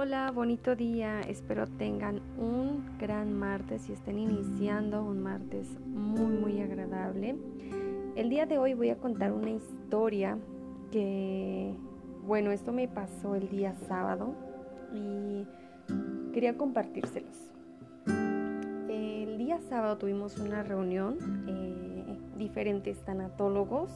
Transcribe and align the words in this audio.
Hola, 0.00 0.30
bonito 0.30 0.76
día. 0.76 1.22
Espero 1.22 1.66
tengan 1.66 2.20
un 2.38 2.96
gran 3.00 3.36
martes 3.36 3.88
y 3.88 3.94
estén 3.94 4.20
iniciando 4.20 5.02
un 5.02 5.20
martes 5.20 5.68
muy, 5.88 6.36
muy 6.36 6.60
agradable. 6.60 7.34
El 8.14 8.28
día 8.30 8.46
de 8.46 8.58
hoy 8.58 8.74
voy 8.74 8.90
a 8.90 8.96
contar 8.96 9.32
una 9.32 9.50
historia 9.50 10.38
que, 10.92 11.74
bueno, 12.24 12.52
esto 12.52 12.72
me 12.72 12.86
pasó 12.86 13.34
el 13.34 13.48
día 13.48 13.74
sábado 13.88 14.36
y 14.94 15.44
quería 16.32 16.56
compartírselos. 16.56 17.50
El 18.06 19.36
día 19.36 19.58
sábado 19.68 19.98
tuvimos 19.98 20.38
una 20.38 20.62
reunión, 20.62 21.16
eh, 21.48 22.16
diferentes 22.36 23.04
tanatólogos 23.04 23.90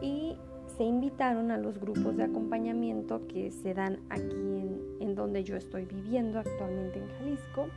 y 0.00 0.36
se 0.76 0.84
invitaron 0.84 1.50
a 1.50 1.56
los 1.56 1.78
grupos 1.78 2.16
de 2.16 2.24
acompañamiento 2.24 3.26
que 3.28 3.50
se 3.50 3.72
dan 3.72 3.98
aquí 4.10 4.68
en, 5.00 5.14
donde 5.14 5.42
yo 5.42 5.56
estoy 5.56 5.86
viviendo 5.86 6.38
actualmente 6.38 6.98
en 6.98 7.08
Jalisco. 7.18 7.68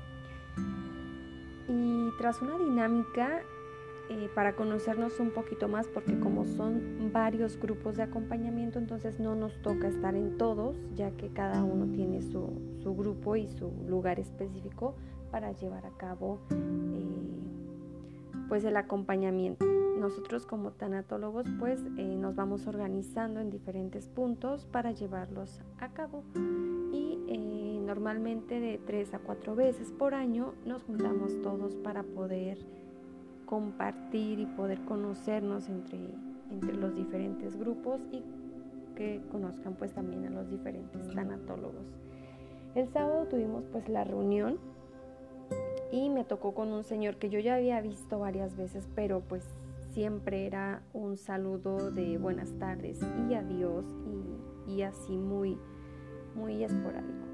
Y 1.70 2.10
tras 2.18 2.42
una 2.42 2.58
dinámica 2.58 3.42
eh, 4.10 4.30
para 4.36 4.56
conocernos 4.56 5.20
un 5.20 5.32
poquito 5.32 5.70
más, 5.70 5.88
porque 5.88 6.20
como 6.20 6.46
son 6.46 7.12
varios 7.14 7.58
grupos 7.58 7.96
de 7.96 8.04
acompañamiento, 8.04 8.80
entonces 8.80 9.20
no 9.20 9.34
nos 9.36 9.62
toca 9.62 9.88
estar 9.88 10.16
en 10.16 10.38
todos, 10.38 10.76
ya 10.96 11.12
que 11.12 11.30
cada 11.30 11.64
uno 11.64 11.94
tiene 11.94 12.22
su, 12.22 12.50
grupo 12.98 13.38
y 13.38 13.48
su 13.48 13.72
lugar 13.88 14.20
específico 14.20 14.96
para 15.32 15.52
llevar 15.54 15.86
a 15.86 15.92
cabo 15.92 16.40
eh, 16.52 17.06
pues 18.50 18.66
el 18.66 18.76
acompañamiento 18.76 19.79
nosotros 20.00 20.46
como 20.46 20.72
tanatólogos 20.72 21.46
pues 21.60 21.82
eh, 21.98 22.16
nos 22.16 22.36
vamos 22.36 22.68
organizando 22.68 23.40
en 23.40 23.50
diferentes 23.50 24.08
puntos 24.08 24.66
para 24.66 24.92
llevarlos 24.92 25.62
a 25.80 25.90
cabo 25.90 26.24
y 26.92 27.20
eh, 27.28 27.80
normalmente 27.86 28.60
de 28.60 28.80
tres 28.86 29.14
a 29.14 29.20
cuatro 29.20 29.56
veces 29.56 29.92
por 29.92 30.14
año 30.14 30.54
nos 30.66 30.84
juntamos 30.84 31.42
todos 31.42 31.76
para 31.76 32.04
poder 32.04 32.58
compartir 33.46 34.40
y 34.40 34.46
poder 34.46 34.80
conocernos 34.86 35.70
entre, 35.70 36.00
entre 36.52 36.74
los 36.76 36.96
diferentes 36.96 37.58
grupos 37.58 38.00
y 38.12 38.24
que 38.96 39.22
conozcan 39.32 39.76
pues 39.76 39.94
también 39.94 40.26
a 40.26 40.30
los 40.30 40.50
diferentes 40.50 41.14
tanatólogos. 41.14 41.86
El 42.76 42.88
sábado 42.90 43.26
tuvimos 43.26 43.64
pues 43.72 43.90
la 43.90 44.04
reunión 44.04 44.60
y 45.92 46.10
me 46.10 46.24
tocó 46.24 46.54
con 46.54 46.72
un 46.72 46.84
señor 46.84 47.16
que 47.16 47.30
yo 47.30 47.40
ya 47.40 47.56
había 47.56 47.82
visto 47.82 48.20
varias 48.20 48.56
veces, 48.56 48.88
pero 48.94 49.22
pues 49.22 49.44
siempre 49.92 50.46
era 50.46 50.82
un 50.94 51.18
saludo 51.18 51.92
de 51.92 52.18
buenas 52.18 52.52
tardes 52.60 53.00
y 53.30 53.34
adiós 53.34 53.86
y, 54.68 54.82
así 54.84 55.18
muy, 55.18 55.58
muy 56.36 56.64
esporádico. 56.64 57.26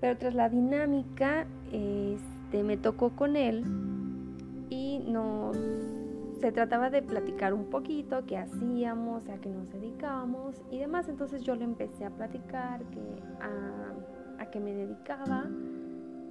Pero 0.00 0.18
tras 0.18 0.34
la 0.34 0.48
dinámica, 0.48 1.46
este, 1.72 2.62
me 2.62 2.76
tocó 2.76 3.16
con 3.16 3.36
él 3.36 3.64
y 4.68 4.98
nos 5.00 5.56
se 6.40 6.50
trataba 6.50 6.90
de 6.90 7.02
platicar 7.02 7.54
un 7.54 7.66
poquito 7.66 8.26
qué 8.26 8.36
hacíamos, 8.36 9.28
a 9.28 9.36
qué 9.36 9.48
nos 9.48 9.70
dedicábamos 9.72 10.60
y 10.72 10.78
demás. 10.78 11.08
Entonces 11.08 11.42
yo 11.42 11.54
le 11.54 11.64
empecé 11.64 12.04
a 12.04 12.10
platicar 12.10 12.82
a, 13.40 14.42
a 14.42 14.50
qué 14.50 14.58
me 14.58 14.74
dedicaba, 14.74 15.46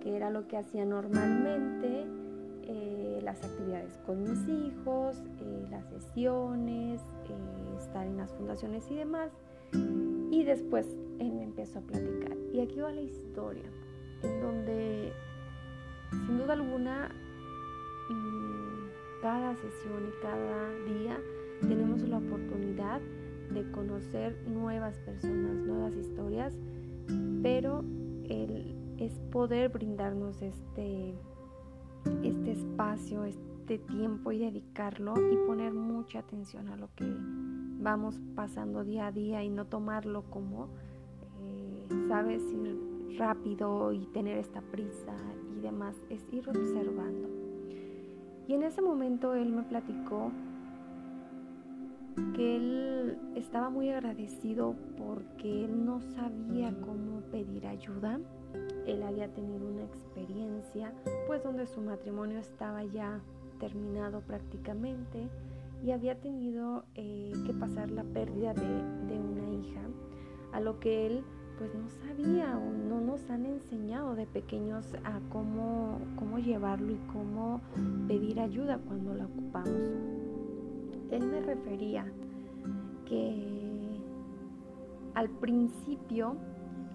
qué 0.01 0.17
era 0.17 0.29
lo 0.29 0.47
que 0.47 0.57
hacía 0.57 0.85
normalmente 0.85 2.05
eh, 2.63 3.19
las 3.23 3.43
actividades 3.43 3.97
con 4.05 4.23
mis 4.23 4.47
hijos, 4.47 5.17
eh, 5.39 5.67
las 5.69 5.85
sesiones, 5.89 7.01
eh, 7.29 7.75
estar 7.77 8.05
en 8.05 8.17
las 8.17 8.31
fundaciones 8.33 8.89
y 8.89 8.95
demás. 8.95 9.31
Y 10.31 10.43
después 10.43 10.85
él 11.19 11.33
me 11.33 11.43
empezó 11.43 11.79
a 11.79 11.81
platicar. 11.81 12.37
Y 12.53 12.59
aquí 12.59 12.79
va 12.79 12.91
la 12.91 13.01
historia, 13.01 13.69
en 14.23 14.41
donde 14.41 15.13
sin 16.11 16.37
duda 16.37 16.53
alguna 16.53 17.09
mm, 18.09 19.21
cada 19.21 19.55
sesión 19.55 20.07
y 20.07 20.21
cada 20.21 20.69
día 20.85 21.17
tenemos 21.61 22.01
la 22.01 22.17
oportunidad 22.17 23.01
de 23.53 23.69
conocer 23.71 24.35
nuevas 24.47 24.97
personas, 24.99 25.55
nuevas 25.57 25.93
historias, 25.95 26.57
pero 27.41 27.83
el, 28.29 28.75
es 28.97 29.19
poder 29.31 29.69
brindarnos 29.69 30.41
este 30.41 31.15
este 32.23 32.51
espacio, 32.51 33.25
este 33.25 33.77
tiempo 33.79 34.31
y 34.31 34.39
dedicarlo 34.39 35.13
y 35.31 35.35
poner 35.47 35.73
mucha 35.73 36.19
atención 36.19 36.69
a 36.69 36.77
lo 36.77 36.89
que 36.95 37.05
vamos 37.79 38.19
pasando 38.35 38.83
día 38.83 39.07
a 39.07 39.11
día 39.11 39.43
y 39.43 39.49
no 39.49 39.65
tomarlo 39.65 40.23
como, 40.29 40.69
eh, 41.41 41.87
sabes, 42.07 42.41
ir 42.51 43.17
rápido 43.17 43.91
y 43.91 44.05
tener 44.07 44.37
esta 44.37 44.61
prisa 44.61 45.13
y 45.57 45.61
demás, 45.61 45.95
es 46.09 46.21
ir 46.31 46.47
observando. 46.49 47.29
Y 48.47 48.53
en 48.53 48.63
ese 48.63 48.81
momento 48.81 49.33
él 49.33 49.51
me 49.51 49.63
platicó 49.63 50.31
que 52.35 52.55
él 52.55 53.17
estaba 53.35 53.69
muy 53.69 53.89
agradecido 53.89 54.75
porque 54.97 55.65
él 55.65 55.85
no 55.85 56.01
sabía 56.01 56.73
cómo 56.81 57.21
pedir 57.31 57.67
ayuda 57.67 58.19
él 58.87 59.03
había 59.03 59.27
tenido 59.33 59.67
una 59.67 59.83
experiencia 59.83 60.93
pues 61.27 61.43
donde 61.43 61.67
su 61.67 61.81
matrimonio 61.81 62.39
estaba 62.39 62.83
ya 62.83 63.21
terminado 63.59 64.21
prácticamente 64.21 65.29
y 65.83 65.91
había 65.91 66.19
tenido 66.19 66.85
eh, 66.95 67.33
que 67.45 67.53
pasar 67.53 67.89
la 67.91 68.03
pérdida 68.03 68.53
de, 68.53 69.19
una 69.19 69.49
hija, 69.49 69.81
a 70.51 70.59
lo 70.59 70.79
que 70.79 71.07
él 71.07 71.23
pues 71.57 71.73
no 71.75 71.89
sabía 71.89 72.57
o 72.57 72.71
no 72.71 73.01
nos 73.01 73.29
han 73.29 73.45
enseñado 73.45 74.15
de 74.15 74.25
pequeños 74.25 74.85
a 75.03 75.19
cómo, 75.31 75.99
cómo 76.17 76.39
llevarlo 76.39 76.91
y 76.91 76.99
cómo 77.11 77.61
pedir 78.07 78.39
ayuda 78.39 78.79
cuando 78.79 79.13
la 79.13 79.25
ocupamos. 79.25 79.91
Él 81.11 81.25
me 81.27 81.41
refería 81.41 82.05
que 83.05 84.01
al 85.13 85.29
principio 85.29 86.35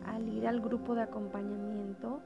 al 0.07 0.29
ir 0.29 0.47
al 0.47 0.61
grupo 0.61 0.95
de 0.95 1.03
acompañamiento, 1.03 2.21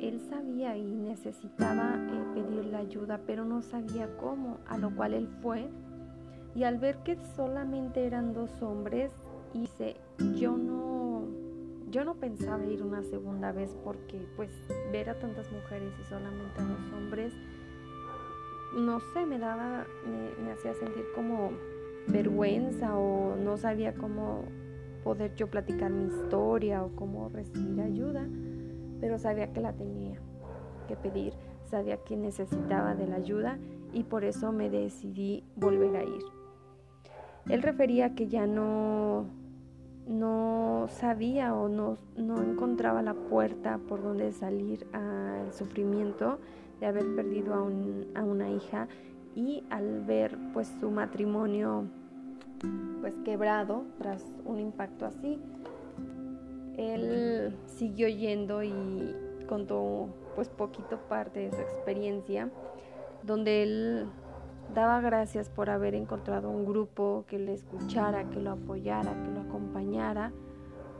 él 0.00 0.20
sabía 0.28 0.76
y 0.76 0.84
necesitaba 0.84 1.94
eh, 1.96 2.24
pedirle 2.34 2.76
ayuda, 2.76 3.20
pero 3.26 3.44
no 3.44 3.62
sabía 3.62 4.08
cómo, 4.16 4.58
a 4.66 4.78
lo 4.78 4.94
cual 4.94 5.14
él 5.14 5.28
fue. 5.42 5.68
Y 6.54 6.64
al 6.64 6.78
ver 6.78 6.98
que 6.98 7.16
solamente 7.36 8.06
eran 8.06 8.32
dos 8.32 8.62
hombres, 8.62 9.10
hice, 9.52 9.96
yo 10.36 10.56
no, 10.56 11.24
yo 11.90 12.04
no 12.04 12.14
pensaba 12.14 12.64
ir 12.64 12.82
una 12.82 13.02
segunda 13.02 13.52
vez 13.52 13.76
porque 13.82 14.26
pues 14.36 14.50
ver 14.92 15.10
a 15.10 15.18
tantas 15.18 15.50
mujeres 15.50 15.92
y 16.00 16.04
solamente 16.04 16.60
a 16.60 16.64
dos 16.64 16.92
hombres, 16.92 17.32
no 18.76 19.00
sé, 19.12 19.26
me 19.26 19.38
daba, 19.38 19.86
me 20.44 20.52
hacía 20.52 20.74
sentir 20.74 21.04
como 21.14 21.52
vergüenza 22.08 22.96
o 22.96 23.36
no 23.36 23.56
sabía 23.56 23.94
cómo 23.94 24.44
poder 25.04 25.34
yo 25.36 25.48
platicar 25.48 25.90
mi 25.92 26.06
historia 26.06 26.82
o 26.82 26.96
cómo 26.96 27.28
recibir 27.28 27.80
ayuda, 27.80 28.26
pero 29.00 29.18
sabía 29.18 29.52
que 29.52 29.60
la 29.60 29.74
tenía 29.74 30.18
que 30.88 30.96
pedir, 30.96 31.34
sabía 31.64 31.98
que 31.98 32.16
necesitaba 32.16 32.94
de 32.94 33.06
la 33.06 33.16
ayuda 33.16 33.58
y 33.92 34.04
por 34.04 34.24
eso 34.24 34.50
me 34.50 34.70
decidí 34.70 35.44
volver 35.56 35.96
a 35.96 36.02
ir. 36.02 36.22
Él 37.48 37.62
refería 37.62 38.14
que 38.14 38.26
ya 38.28 38.46
no, 38.46 39.26
no 40.08 40.86
sabía 40.88 41.54
o 41.54 41.68
no, 41.68 41.98
no 42.16 42.42
encontraba 42.42 43.02
la 43.02 43.14
puerta 43.14 43.78
por 43.86 44.02
donde 44.02 44.32
salir 44.32 44.86
al 44.92 45.52
sufrimiento 45.52 46.38
de 46.80 46.86
haber 46.86 47.14
perdido 47.14 47.54
a, 47.54 47.58
a 47.58 48.24
una 48.24 48.50
hija 48.50 48.88
y 49.34 49.64
al 49.68 50.00
ver 50.06 50.38
pues 50.54 50.72
su 50.80 50.90
matrimonio 50.90 51.84
pues 53.00 53.14
quebrado 53.24 53.84
tras 53.98 54.24
un 54.44 54.60
impacto 54.60 55.06
así. 55.06 55.40
Él 56.76 57.56
siguió 57.66 58.08
yendo 58.08 58.62
y 58.62 59.14
contó 59.48 60.08
pues 60.34 60.48
poquito 60.48 60.98
parte 61.08 61.40
de 61.40 61.52
su 61.52 61.60
experiencia, 61.60 62.50
donde 63.22 63.62
él 63.62 64.06
daba 64.74 65.00
gracias 65.00 65.48
por 65.48 65.70
haber 65.70 65.94
encontrado 65.94 66.50
un 66.50 66.64
grupo 66.64 67.24
que 67.28 67.38
le 67.38 67.54
escuchara, 67.54 68.28
que 68.30 68.40
lo 68.40 68.52
apoyara, 68.52 69.12
que 69.22 69.30
lo 69.30 69.42
acompañara, 69.42 70.32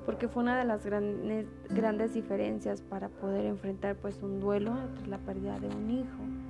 porque 0.05 0.29
fue 0.29 0.43
una 0.43 0.59
de 0.59 0.65
las 0.65 0.85
grandes, 0.85 1.47
grandes 1.71 2.15
diferencias 2.15 2.83
para 2.83 3.09
poder 3.09 3.47
enfrentar 3.47 3.97
pues 3.97 4.23
un 4.23 4.41
duelo 4.41 4.75
tras 4.95 5.09
la 5.09 5.19
pérdida 5.19 5.59
de 5.59 5.69
un 5.69 5.91
hijo. 5.91 6.44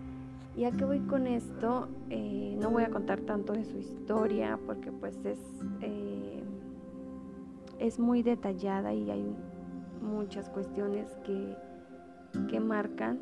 ¿Y 0.56 0.64
a 0.64 0.70
qué 0.70 0.84
voy 0.84 1.00
con 1.00 1.26
esto? 1.26 1.88
Eh, 2.10 2.56
no 2.60 2.70
voy 2.70 2.84
a 2.84 2.90
contar 2.90 3.20
tanto 3.20 3.52
de 3.52 3.64
su 3.64 3.78
historia 3.78 4.58
porque 4.66 4.92
pues 4.92 5.16
es, 5.24 5.40
eh, 5.80 6.44
es 7.80 7.98
muy 7.98 8.22
detallada 8.22 8.94
y 8.94 9.10
hay 9.10 9.36
muchas 10.00 10.48
cuestiones 10.48 11.08
que, 11.24 11.56
que 12.48 12.60
marcan 12.60 13.18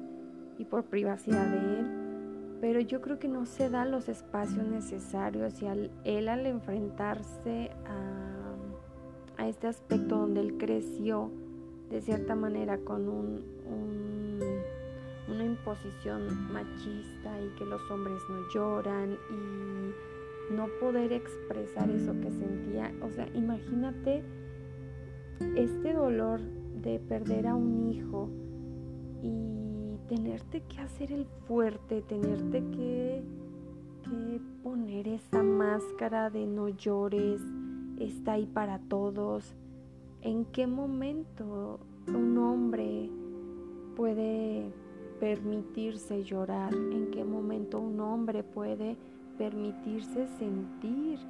y 0.59 0.65
por 0.67 0.85
privacidad 0.85 1.47
de 1.47 1.81
él. 1.81 2.59
Pero 2.61 2.81
yo 2.81 3.01
creo 3.01 3.19
que 3.19 3.29
no 3.29 3.47
se 3.47 3.71
dan 3.71 3.91
los 3.91 4.09
espacios 4.09 4.67
necesarios 4.67 5.61
y 5.63 5.67
al, 5.67 5.91
él 6.05 6.29
al 6.29 6.47
enfrentarse 6.47 7.71
a, 7.87 9.43
a 9.43 9.49
este 9.49 9.69
aspecto 9.69 10.19
donde 10.19 10.41
él 10.41 10.59
creció 10.59 11.31
de 11.91 12.01
cierta 12.01 12.35
manera 12.35 12.79
con 12.79 13.09
un, 13.09 13.43
una 15.33 15.45
imposición 15.45 16.53
machista 16.53 17.41
y 17.41 17.49
que 17.59 17.65
los 17.65 17.81
hombres 17.91 18.21
no 18.29 18.49
lloran 18.55 19.17
y 19.31 20.55
no 20.55 20.69
poder 20.81 21.13
expresar 21.13 21.91
eso 21.91 22.13
que 22.21 22.31
sentía. 22.31 22.93
O 23.03 23.11
sea, 23.11 23.27
imagínate 23.35 24.23
este 25.57 25.93
dolor 25.93 26.41
de 26.83 26.99
perder 26.99 27.47
a 27.47 27.55
un 27.55 27.91
hijo 27.91 28.29
y 29.23 29.97
tenerte 30.09 30.63
que 30.63 30.81
hacer 30.81 31.13
el 31.13 31.27
fuerte, 31.47 32.03
tenerte 32.03 32.63
que, 32.71 33.23
poner 34.63 35.09
esa 35.09 35.43
máscara 35.43 36.29
de 36.29 36.47
no 36.47 36.69
llores, 36.69 37.41
está 37.99 38.33
ahí 38.33 38.47
para 38.47 38.79
todos. 38.79 39.55
¿En 40.21 40.45
qué 40.45 40.67
momento 40.67 41.81
un 42.09 42.37
hombre 42.37 43.09
puede 43.97 44.71
permitirse 45.23 46.25
llorar? 46.25 46.75
¿En 46.75 47.13
qué 47.13 47.23
momento 47.23 47.79
un 47.79 48.01
hombre 48.01 48.43
puede 48.43 48.97
permitirse 49.39 50.27
sentir? 50.27 51.21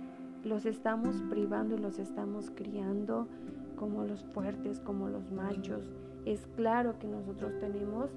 Los 0.44 0.64
estamos 0.64 1.22
privando 1.28 1.74
y 1.74 1.78
los 1.78 1.98
estamos 1.98 2.50
criando 2.54 3.28
como 3.76 4.04
los 4.04 4.24
fuertes, 4.32 4.80
como 4.80 5.10
los 5.10 5.30
machos. 5.30 5.90
Es 6.24 6.46
claro 6.56 6.98
que 6.98 7.06
nosotros 7.06 7.52
tenemos 7.60 8.08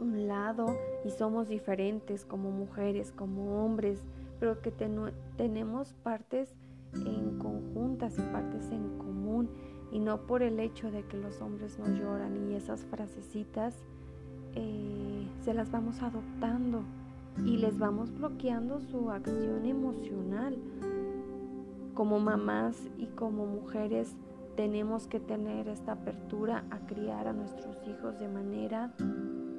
un 0.00 0.26
lado 0.26 0.66
y 1.04 1.10
somos 1.10 1.46
diferentes 1.46 2.24
como 2.24 2.50
mujeres, 2.50 3.12
como 3.12 3.64
hombres, 3.64 4.02
pero 4.40 4.60
que 4.62 4.72
tenemos 5.36 5.92
partes 6.02 6.56
en 6.92 7.38
conjuntas 7.38 8.18
y 8.18 8.22
partes 8.32 8.72
en 8.72 8.98
común 8.98 9.48
y 9.92 10.00
no 10.00 10.26
por 10.26 10.42
el 10.42 10.58
hecho 10.58 10.90
de 10.90 11.04
que 11.04 11.18
los 11.18 11.40
hombres 11.40 11.78
no 11.78 11.86
lloran 11.86 12.50
y 12.50 12.56
esas 12.56 12.84
frasecitas 12.86 13.84
eh, 14.56 15.28
se 15.44 15.54
las 15.54 15.70
vamos 15.70 16.02
adoptando 16.02 16.82
y 17.44 17.58
les 17.58 17.78
vamos 17.78 18.12
bloqueando 18.12 18.80
su 18.80 19.10
acción 19.10 19.64
emocional. 19.64 20.56
Como 21.94 22.18
mamás 22.18 22.76
y 22.98 23.06
como 23.06 23.46
mujeres 23.46 24.16
tenemos 24.56 25.06
que 25.06 25.20
tener 25.20 25.68
esta 25.68 25.92
apertura 25.92 26.64
a 26.70 26.78
criar 26.86 27.28
a 27.28 27.32
nuestros 27.32 27.76
hijos 27.86 28.18
de 28.18 28.28
manera 28.28 28.92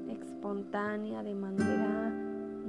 espontánea, 0.10 1.24
de 1.24 1.36
manera 1.36 2.12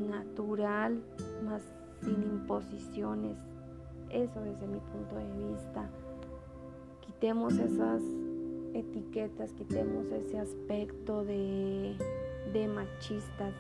natural, 0.08 1.02
más 1.44 1.62
sin 2.02 2.22
imposiciones. 2.22 3.36
Eso 4.10 4.40
desde 4.40 4.66
mi 4.66 4.80
punto 4.80 5.16
de 5.16 5.48
vista. 5.48 5.88
Quitemos 7.00 7.54
esas 7.58 8.02
etiquetas, 8.74 9.52
quitemos 9.52 10.06
ese 10.12 10.38
aspecto 10.38 11.24
de, 11.24 11.96
de 12.52 12.68
machistas. 12.68 13.54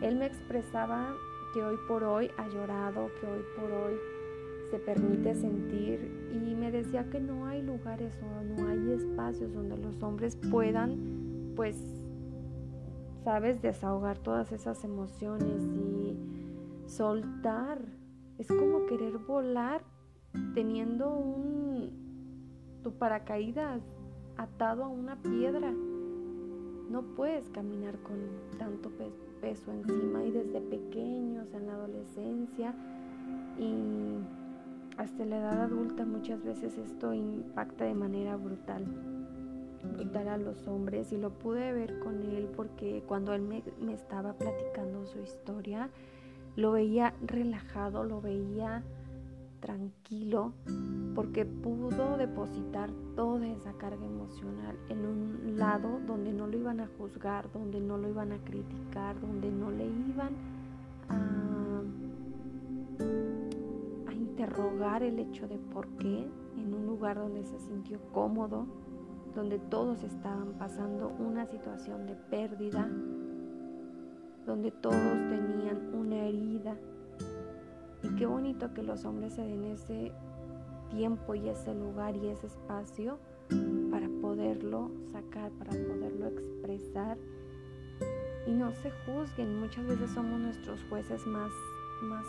Él 0.00 0.16
me 0.16 0.26
expresaba 0.26 1.14
que 1.54 1.62
hoy 1.62 1.76
por 1.88 2.04
hoy 2.04 2.30
ha 2.36 2.48
llorado, 2.48 3.10
que 3.20 3.26
hoy 3.26 3.42
por 3.58 3.70
hoy 3.70 3.94
se 4.70 4.78
permite 4.78 5.34
sentir 5.34 6.28
y 6.32 6.54
me 6.54 6.70
decía 6.70 7.08
que 7.10 7.20
no 7.20 7.46
hay 7.46 7.62
lugares 7.62 8.12
o 8.22 8.42
no 8.42 8.68
hay 8.68 8.92
espacios 8.92 9.52
donde 9.52 9.76
los 9.76 10.02
hombres 10.02 10.36
puedan 10.50 11.52
pues 11.54 11.76
sabes 13.24 13.60
desahogar 13.62 14.18
todas 14.18 14.52
esas 14.52 14.84
emociones 14.84 15.62
y 15.64 16.16
soltar. 16.86 17.80
Es 18.38 18.46
como 18.48 18.86
querer 18.86 19.16
volar 19.18 19.82
teniendo 20.54 21.08
un 21.14 22.06
tu 22.82 22.92
paracaídas 22.92 23.82
atado 24.36 24.84
a 24.84 24.88
una 24.88 25.16
piedra 25.22 25.72
no 26.90 27.02
puedes 27.02 27.48
caminar 27.50 27.98
con 27.98 28.16
tanto 28.58 28.90
peso 29.40 29.72
encima 29.72 30.24
y 30.24 30.30
desde 30.30 30.60
pequeños 30.60 31.52
en 31.54 31.66
la 31.66 31.74
adolescencia 31.74 32.74
y 33.58 34.18
hasta 34.96 35.24
la 35.24 35.38
edad 35.38 35.62
adulta 35.62 36.04
muchas 36.04 36.42
veces 36.42 36.78
esto 36.78 37.12
impacta 37.12 37.84
de 37.84 37.94
manera 37.94 38.36
brutal, 38.36 38.84
brutal 39.94 40.28
a 40.28 40.38
los 40.38 40.66
hombres 40.66 41.12
y 41.12 41.18
lo 41.18 41.30
pude 41.30 41.72
ver 41.72 41.98
con 41.98 42.22
él 42.22 42.48
porque 42.56 43.02
cuando 43.06 43.34
él 43.34 43.42
me, 43.42 43.62
me 43.80 43.92
estaba 43.92 44.32
platicando 44.32 45.06
su 45.06 45.20
historia, 45.20 45.90
lo 46.56 46.72
veía 46.72 47.14
relajado, 47.20 48.04
lo 48.04 48.20
veía 48.20 48.82
tranquilo 49.60 50.52
porque 51.14 51.44
pudo 51.44 52.16
depositar 52.16 52.90
toda 53.14 53.46
esa 53.48 53.72
carga 53.74 54.04
emocional 54.04 54.76
en 54.88 55.06
un 55.06 55.56
lado 55.56 56.00
donde 56.06 56.32
no 56.32 56.46
lo 56.46 56.58
iban 56.58 56.80
a 56.80 56.88
juzgar, 56.98 57.50
donde 57.52 57.80
no 57.80 57.96
lo 57.96 58.08
iban 58.08 58.32
a 58.32 58.38
criticar, 58.38 59.20
donde 59.20 59.50
no 59.50 59.70
le 59.70 59.86
iban 59.86 60.34
a 61.08 61.66
interrogar 64.12 65.02
el 65.02 65.18
hecho 65.18 65.48
de 65.48 65.56
por 65.56 65.88
qué 65.96 66.28
en 66.58 66.74
un 66.74 66.86
lugar 66.86 67.16
donde 67.16 67.42
se 67.44 67.58
sintió 67.58 67.98
cómodo, 68.12 68.66
donde 69.34 69.58
todos 69.58 70.02
estaban 70.02 70.52
pasando 70.58 71.08
una 71.18 71.46
situación 71.46 72.06
de 72.06 72.14
pérdida, 72.14 72.88
donde 74.44 74.70
todos 74.70 74.94
tenían 74.94 75.94
una 75.94 76.16
herida. 76.16 76.76
Y 78.06 78.14
qué 78.14 78.26
bonito 78.26 78.72
que 78.72 78.84
los 78.84 79.04
hombres 79.04 79.34
se 79.34 79.42
den 79.42 79.64
ese 79.64 80.12
tiempo 80.90 81.34
y 81.34 81.48
ese 81.48 81.74
lugar 81.74 82.14
y 82.14 82.28
ese 82.28 82.46
espacio 82.46 83.18
para 83.90 84.08
poderlo 84.20 84.92
sacar, 85.12 85.50
para 85.52 85.72
poderlo 85.72 86.28
expresar 86.28 87.18
y 88.46 88.52
no 88.52 88.72
se 88.74 88.92
juzguen. 89.04 89.58
Muchas 89.58 89.86
veces 89.86 90.10
somos 90.10 90.38
nuestros 90.40 90.80
jueces 90.88 91.26
más, 91.26 91.50
más 92.02 92.24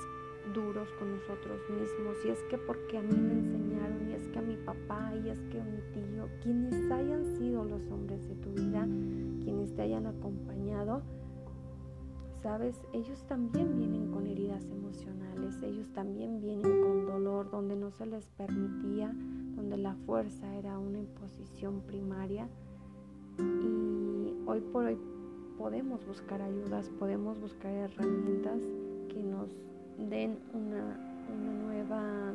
duros 0.56 0.90
con 0.98 1.12
nosotros 1.12 1.60
mismos, 1.70 2.18
y 2.26 2.30
es 2.30 2.42
que 2.50 2.58
porque 2.58 2.98
a 2.98 3.02
mí 3.02 3.16
me 3.16 3.34
enseñaron, 3.34 4.10
y 4.10 4.14
es 4.14 4.28
que 4.30 4.40
a 4.40 4.42
mi 4.42 4.56
papá, 4.58 5.14
y 5.24 5.30
es 5.30 5.40
que 5.52 5.62
a 5.62 5.64
mi 5.64 5.82
tío, 5.94 6.28
quienes 6.42 6.90
hayan 6.92 7.26
sido 7.38 7.66
los 7.66 7.86
hombres 7.92 8.28
de 8.28 8.36
tu 8.36 8.52
vida, 8.54 8.88
quienes 9.44 9.76
te 9.76 9.84
hayan 9.84 10.08
acompañado, 10.08 11.04
ellos 12.94 13.26
también 13.28 13.76
vienen 13.76 14.10
con 14.10 14.26
heridas 14.26 14.64
emocionales, 14.70 15.62
ellos 15.64 15.92
también 15.92 16.40
vienen 16.40 16.82
con 16.82 17.06
dolor 17.06 17.52
donde 17.52 17.76
no 17.76 17.92
se 17.92 18.06
les 18.06 18.26
permitía, 18.30 19.14
donde 19.56 19.76
la 19.76 19.96
fuerza 20.06 20.56
era 20.56 20.80
una 20.80 21.00
imposición 21.00 21.82
primaria. 21.82 22.48
Y 23.38 24.34
hoy 24.46 24.62
por 24.72 24.86
hoy 24.86 24.98
podemos 25.58 26.06
buscar 26.08 26.42
ayudas, 26.42 26.90
podemos 26.98 27.38
buscar 27.40 27.72
herramientas 27.74 28.62
que 29.10 29.22
nos 29.22 29.50
den 30.10 30.40
una, 30.54 30.98
nueva 31.66 32.34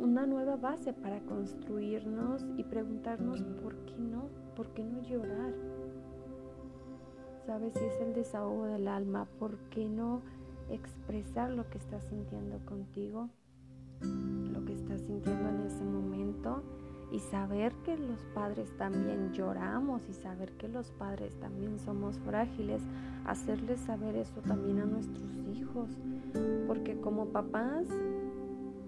una 0.00 0.24
nueva 0.24 0.56
base 0.56 0.94
para 0.94 1.20
construirnos 1.20 2.46
y 2.56 2.64
preguntarnos 2.64 3.42
por 3.62 3.74
qué 3.84 3.98
no, 3.98 4.30
por 4.56 4.68
qué 4.68 4.82
no 4.84 5.02
llorar. 5.02 5.52
¿Sabes 7.48 7.72
si 7.72 7.82
es 7.82 7.98
el 8.02 8.12
desahogo 8.12 8.66
del 8.66 8.88
alma? 8.88 9.26
¿Por 9.38 9.56
qué 9.70 9.88
no 9.88 10.20
expresar 10.68 11.50
lo 11.50 11.66
que 11.70 11.78
estás 11.78 12.04
sintiendo 12.04 12.58
contigo? 12.66 13.30
Lo 14.02 14.66
que 14.66 14.74
estás 14.74 15.00
sintiendo 15.00 15.48
en 15.48 15.60
ese 15.62 15.82
momento 15.82 16.62
y 17.10 17.20
saber 17.20 17.72
que 17.86 17.96
los 17.96 18.20
padres 18.34 18.70
también 18.76 19.32
lloramos 19.32 20.02
y 20.10 20.12
saber 20.12 20.52
que 20.58 20.68
los 20.68 20.90
padres 20.90 21.40
también 21.40 21.78
somos 21.78 22.18
frágiles, 22.18 22.82
hacerles 23.24 23.80
saber 23.80 24.16
eso 24.16 24.42
también 24.42 24.80
a 24.80 24.84
nuestros 24.84 25.34
hijos, 25.56 25.88
porque 26.66 27.00
como 27.00 27.28
papás 27.28 27.86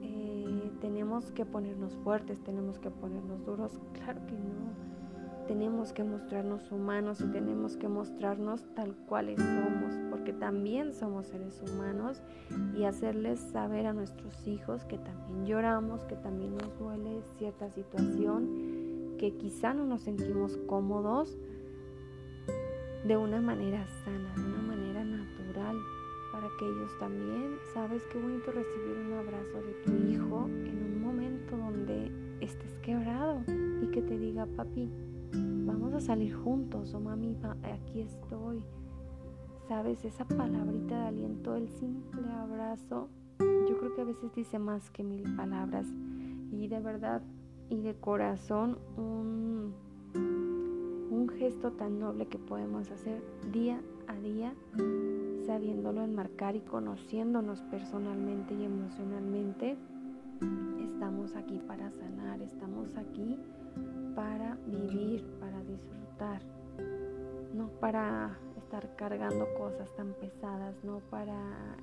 eh, 0.03 0.71
tenemos 0.83 1.31
que 1.31 1.47
ponernos 1.47 1.97
fuertes, 2.05 2.39
tenemos 2.45 2.79
que 2.79 2.91
ponernos 2.91 3.43
duros, 3.47 3.81
claro 3.95 4.21
que 4.27 4.35
no. 4.35 4.90
Tenemos 5.51 5.93
que 5.93 6.05
mostrarnos 6.05 6.71
humanos 6.71 7.21
y 7.21 7.25
tenemos 7.25 7.77
que 7.77 7.89
mostrarnos 7.89 8.63
tal 8.77 8.95
cuales 9.09 9.41
somos, 9.41 9.99
porque 10.09 10.33
también 10.33 10.93
somos 10.93 11.27
seres 11.27 11.61
humanos 11.61 12.23
y 12.79 12.85
hacerles 12.85 13.41
saber 13.41 13.87
a 13.87 13.93
nuestros 13.93 14.47
hijos 14.47 14.85
que 14.85 14.97
también 14.97 15.47
lloramos, 15.47 16.05
que 16.05 16.15
también 16.15 16.57
nos 16.57 16.79
duele 16.79 17.23
cierta 17.37 17.69
situación, 17.69 19.17
que 19.19 19.35
quizá 19.39 19.75
no 19.75 19.87
nos 19.87 20.03
sentimos 20.03 20.57
cómodos 20.69 21.37
de 23.05 23.17
una 23.17 23.41
manera 23.41 23.85
sana, 24.05 24.33
de 24.37 24.45
una 24.45 24.63
manera 24.63 25.05
natural, 25.05 25.77
para 26.31 26.47
que 26.61 26.65
ellos 26.65 26.97
también, 27.01 27.57
sabes 27.75 28.05
qué 28.13 28.21
bonito 28.21 28.53
recibir 28.53 28.99
un 29.05 29.15
abrazo 29.15 29.63
de 29.67 29.73
tu 29.83 30.13
hijo 30.13 30.47
en 30.47 30.95
un 30.95 31.03
momento 31.03 31.57
donde 31.57 32.13
estés 32.41 32.79
quebrado 32.85 33.43
y 33.83 33.89
que 33.89 34.01
te 34.01 34.17
diga, 34.17 34.47
papi, 34.47 34.89
vamos 35.71 35.95
a 35.95 36.01
salir 36.01 36.35
juntos, 36.35 36.95
o 36.95 36.99
oh, 36.99 37.01
mami, 37.01 37.37
aquí 37.63 38.01
estoy. 38.01 38.61
Sabes, 39.69 40.05
esa 40.05 40.25
palabrita 40.25 41.03
de 41.03 41.09
aliento, 41.09 41.55
el 41.55 41.69
simple 41.69 42.29
abrazo, 42.29 43.09
yo 43.39 43.79
creo 43.79 43.95
que 43.95 44.01
a 44.01 44.05
veces 44.05 44.35
dice 44.35 44.59
más 44.59 44.91
que 44.91 45.05
mil 45.05 45.37
palabras. 45.37 45.87
Y 46.51 46.67
de 46.67 46.81
verdad, 46.81 47.23
y 47.69 47.81
de 47.83 47.95
corazón 47.95 48.79
un, 48.97 49.73
un 50.15 51.29
gesto 51.39 51.71
tan 51.73 52.01
noble 52.01 52.27
que 52.27 52.39
podemos 52.39 52.91
hacer 52.91 53.23
día 53.53 53.81
a 54.09 54.17
día, 54.17 54.53
sabiéndolo 55.47 56.03
enmarcar 56.03 56.57
y 56.57 56.63
conociéndonos 56.63 57.63
personalmente 57.71 58.55
y 58.55 58.65
emocionalmente. 58.65 59.77
Estamos 60.83 61.37
aquí 61.37 61.61
para 61.69 61.93
sanar, 61.93 62.43
estamos 62.43 62.97
aquí 62.97 63.39
para 64.15 64.57
vivir, 64.67 65.25
para 65.41 65.50
no 67.55 67.69
para 67.81 68.39
estar 68.57 68.95
cargando 68.97 69.47
cosas 69.55 69.91
tan 69.97 70.13
pesadas, 70.15 70.75
no 70.85 71.01
para 71.11 71.35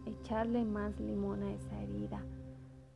echarle 0.05 0.63
más 0.63 0.99
limón 0.99 1.43
a 1.43 1.53
esa 1.53 1.81
herida. 1.81 2.21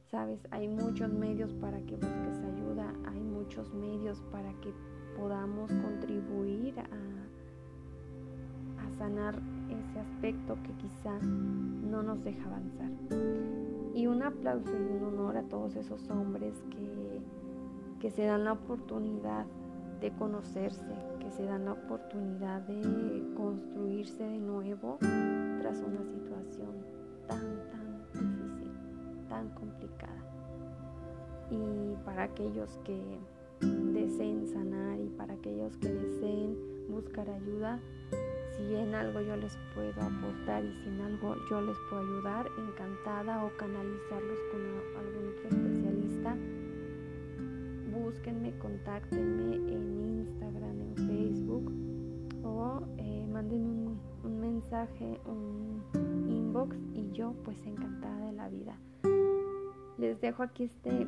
Sabes, 0.09 0.39
hay 0.51 0.67
muchos 0.67 1.11
medios 1.11 1.53
para 1.55 1.79
que 1.81 1.95
busques 1.95 2.43
ayuda, 2.43 2.93
hay 3.07 3.19
muchos 3.19 3.73
medios 3.73 4.21
para 4.31 4.51
que 4.61 4.73
podamos 5.17 5.71
contribuir 5.71 6.79
a, 6.79 6.85
a 8.85 8.89
sanar 8.97 9.41
ese 9.69 9.99
aspecto 9.99 10.57
que 10.63 10.73
quizá 10.73 11.17
no 11.19 12.03
nos 12.03 12.23
deja 12.23 12.45
avanzar. 12.45 12.91
Y 13.93 14.07
un 14.07 14.23
aplauso 14.23 14.71
y 14.71 14.95
un 14.97 15.03
honor 15.03 15.37
a 15.37 15.43
todos 15.43 15.75
esos 15.75 16.09
hombres 16.09 16.61
que, 16.69 17.21
que 17.99 18.09
se 18.11 18.25
dan 18.25 18.45
la 18.45 18.53
oportunidad 18.53 19.45
de 19.99 20.11
conocerse, 20.11 20.95
que 21.21 21.31
se 21.31 21.45
dan 21.45 21.65
la 21.65 21.73
oportunidad 21.73 22.61
de 22.61 23.23
construirse 23.35 24.23
de 24.23 24.39
nuevo 24.39 24.97
tras 25.61 25.77
una 25.79 26.03
situación 26.03 26.73
tan, 27.27 27.39
tan 27.69 27.97
difícil, 28.13 28.71
tan 29.29 29.49
complicada. 29.49 30.23
Y 31.51 31.95
para 32.05 32.23
aquellos 32.23 32.79
que 32.83 33.19
deseen 33.93 34.47
sanar 34.47 34.99
y 34.99 35.09
para 35.09 35.33
aquellos 35.35 35.77
que 35.77 35.89
deseen 35.89 36.57
buscar 36.89 37.29
ayuda, 37.29 37.79
si 38.57 38.75
en 38.75 38.95
algo 38.95 39.21
yo 39.21 39.35
les 39.35 39.55
puedo 39.75 40.01
aportar 40.01 40.63
y 40.65 40.73
si 40.73 40.89
en 40.89 41.01
algo 41.01 41.35
yo 41.49 41.61
les 41.61 41.77
puedo 41.89 42.01
ayudar, 42.01 42.47
encantada 42.57 43.45
o 43.45 43.51
canalizarlos 43.57 44.39
con 44.51 44.61
algún 44.97 45.29
otro 45.29 45.49
especialista 45.49 46.35
búsquenme, 48.11 48.51
contáctenme 48.57 49.55
en 49.55 50.19
Instagram, 50.19 50.81
en 50.81 50.95
Facebook 51.07 51.71
o 52.43 52.81
eh, 52.97 53.25
manden 53.31 53.61
un, 53.61 53.99
un 54.25 54.39
mensaje, 54.41 55.17
un 55.25 55.81
inbox 56.27 56.75
y 56.93 57.09
yo 57.13 57.33
pues 57.45 57.57
encantada 57.65 58.25
de 58.25 58.33
la 58.33 58.49
vida. 58.49 58.75
Les 59.97 60.19
dejo 60.19 60.43
aquí 60.43 60.65
este 60.65 61.07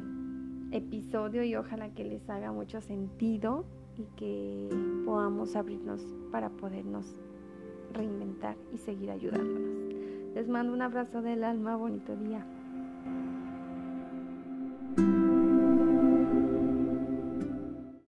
episodio 0.71 1.43
y 1.43 1.55
ojalá 1.55 1.89
que 1.89 2.05
les 2.05 2.29
haga 2.29 2.53
mucho 2.53 2.79
sentido 2.79 3.65
y 3.97 4.03
que 4.15 4.69
podamos 5.03 5.57
abrirnos 5.57 6.01
para 6.31 6.49
podernos 6.51 7.17
reinventar 7.91 8.55
y 8.73 8.77
seguir 8.77 9.11
ayudándonos. 9.11 9.93
Les 10.35 10.47
mando 10.47 10.71
un 10.71 10.81
abrazo 10.81 11.21
del 11.21 11.43
alma, 11.43 11.75
bonito 11.75 12.15
día. 12.15 12.45